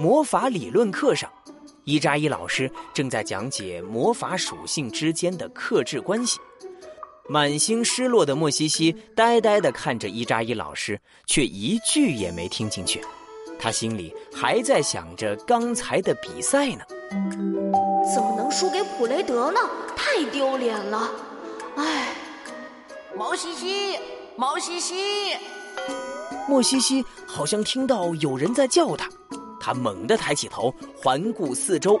[0.00, 1.30] 魔法理论课上，
[1.84, 6.40] 伊扎伊老师正在讲解魔法属性之间的克制关系。
[7.28, 13.04] 满心失落的莫西西呆呆地看着伊扎伊老师，却一句也没听进去。
[13.58, 16.84] 他心里还在想着刚才的比赛呢。
[18.14, 19.60] 怎么能输给普雷德呢？
[19.94, 21.10] 太丢脸了！
[21.76, 22.14] 唉，
[23.14, 23.98] 毛西西，
[24.34, 25.36] 毛西西。
[26.48, 29.06] 莫西西好像听到有人在叫他，
[29.60, 32.00] 他猛地抬起头，环顾四周，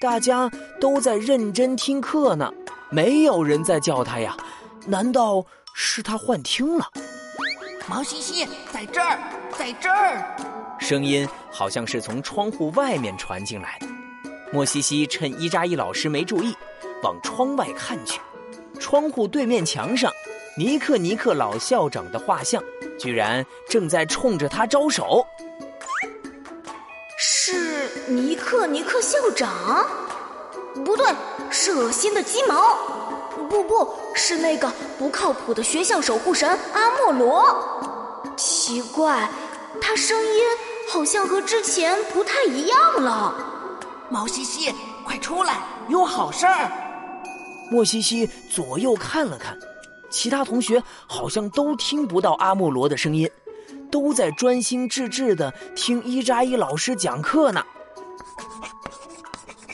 [0.00, 0.50] 大家
[0.80, 2.50] 都在认真听课呢，
[2.90, 4.36] 没有人在叫他呀？
[4.86, 6.90] 难道是他幻听了？
[7.88, 9.18] 毛西西在这儿，
[9.56, 10.36] 在这儿！
[10.78, 13.86] 声音好像是从窗户外面传进来的。
[14.52, 16.54] 莫西西趁伊扎伊老师没注意，
[17.02, 18.20] 往窗外看去，
[18.78, 20.10] 窗户对面墙上。
[20.58, 22.62] 尼克尼克老校长的画像，
[22.98, 25.26] 居然正在冲着他招手。
[27.96, 29.86] 是尼克尼克校长？
[30.84, 31.06] 不对，
[31.50, 32.76] 是恶心的鸡毛。
[33.48, 38.34] 不不，是那个不靠谱的学校守护神阿莫罗。
[38.36, 39.28] 奇怪，
[39.80, 40.42] 他声音
[40.90, 43.34] 好像和之前不太一样了。
[44.10, 44.74] 毛西西，
[45.04, 46.70] 快出来，有好事儿！
[47.70, 49.56] 莫西西左右看了看。
[50.10, 53.28] 其他同学好像都听不到阿莫罗的声音，
[53.90, 57.64] 都在专心致志的听伊扎伊老师讲课呢。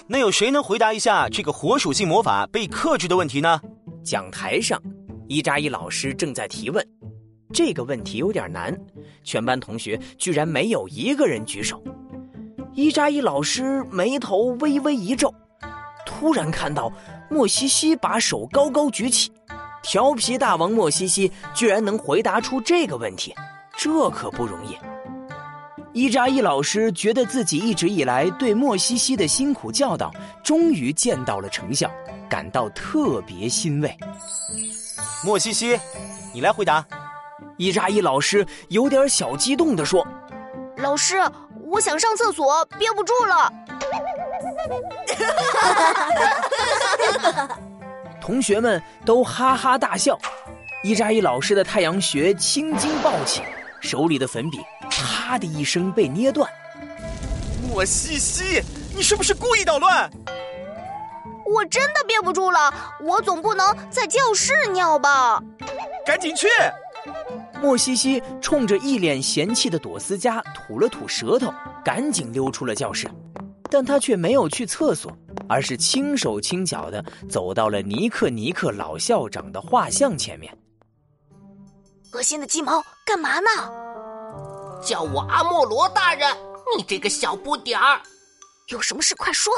[0.09, 3.61] 那有谁能回答一下这个火属性魔法被克制的问题呢？
[4.05, 4.81] 讲台上，
[5.29, 6.87] 伊扎伊老师正在提问。
[7.53, 8.77] 这个问题有点难，
[9.23, 11.83] 全班同学居然没有一个人举手。
[12.75, 15.33] 伊扎伊老师眉头微微一皱，
[16.05, 16.93] 突然看到
[17.31, 19.31] 莫西西把手高高举起。
[19.83, 23.35] 调皮大王莫西西居然能回答出这个问题，
[23.77, 24.77] 这可不容易。
[25.95, 30.11] 伊扎伊老师觉得自己一直以来对莫西西的辛苦教导
[30.43, 31.91] 终于见到了成效，
[32.31, 33.95] 感到特别欣慰。
[35.23, 35.79] 莫西西，
[36.33, 36.85] 你来回答。
[37.59, 40.07] 伊扎伊老师有点小激动地说
[40.79, 41.23] ：“老师，
[41.67, 43.53] 我想上厕所，憋不住了。
[48.19, 50.19] ”同学们都哈哈大笑，
[50.83, 53.43] 伊扎伊老师的太阳穴青筋暴起，
[53.83, 54.59] 手里的粉笔
[54.91, 56.51] 啪的一声被捏断。
[57.69, 58.63] 莫西西，
[58.95, 60.11] 你是不是故意捣乱？
[61.45, 62.73] 我真的憋不住了，
[63.03, 65.43] 我总不能在教室尿吧？
[66.07, 66.47] 赶紧去！
[67.61, 71.53] 莫西西冲着一脸嫌弃的朵斯加吐了吐舌头，
[71.85, 73.07] 赶紧溜出了教室，
[73.71, 75.13] 但他却没有去厕所。
[75.49, 80.51] 而是轻手轻脚的走到了尼克尼克老校长的画像前面。
[82.15, 83.49] 恶心的鸡毛，干嘛呢？
[84.85, 86.37] 叫我阿莫罗大人，
[86.77, 88.03] 你这个小不点儿，
[88.69, 89.55] 有什么事快说。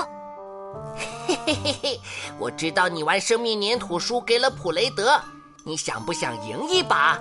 [1.26, 2.00] 嘿嘿嘿嘿，
[2.38, 5.20] 我知道你玩生命粘土输给了普雷德，
[5.64, 7.18] 你想不想赢一把？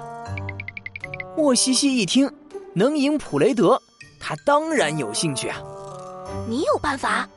[1.35, 2.31] 莫西西一听
[2.75, 3.81] 能赢普雷德，
[4.19, 5.59] 他当然有兴趣啊。
[6.47, 7.27] 你有办法？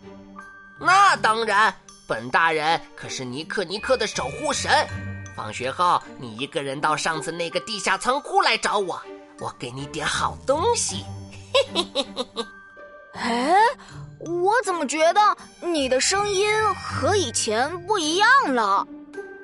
[0.78, 1.75] 那当然，
[2.07, 4.87] 本大人可是尼克尼克的守护神。
[5.36, 8.98] 放学后，你一个人到上次那个地下仓库来找我，
[9.38, 11.04] 我给你点好东西。
[11.52, 12.47] 嘿嘿嘿嘿嘿。
[13.12, 13.54] 哎，
[14.20, 15.20] 我怎么觉得
[15.60, 18.86] 你的声音和以前不一样了？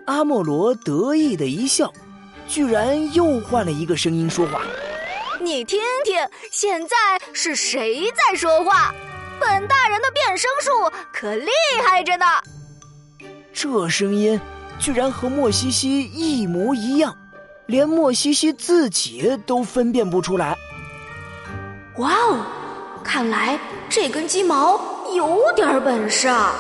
[0.07, 1.93] 阿莫罗得意的一笑，
[2.49, 4.63] 居然又换了一个声音说话。
[5.41, 6.97] 你听听，现在
[7.33, 8.95] 是谁在说话？
[9.41, 10.71] 本大人的变声术
[11.13, 11.51] 可厉
[11.85, 12.25] 害着呢！
[13.53, 14.41] 这声音
[14.79, 17.17] 居然和莫西西一模一样，
[17.67, 20.57] 连莫西西自己都分辨不出来。
[21.97, 22.45] 哇哦，
[23.05, 24.81] 看来这根鸡毛
[25.15, 26.55] 有点本事啊！